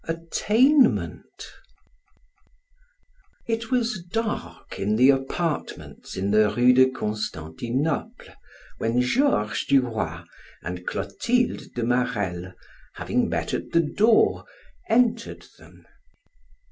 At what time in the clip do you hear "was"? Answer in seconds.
3.69-4.01